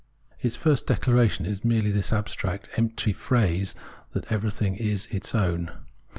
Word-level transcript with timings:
Its 0.39 0.55
first 0.55 0.87
declaration 0.87 1.45
is 1.45 1.63
merely 1.63 1.91
this 1.91 2.11
abstract, 2.11 2.69
empty 2.75 3.13
phrase 3.13 3.75
that 4.13 4.25
everything 4.31 4.75
is 4.75 5.05
its 5.11 5.35
own. 5.35 5.69